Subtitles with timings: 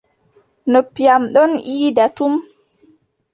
[0.71, 2.33] Noppi am don iida tum.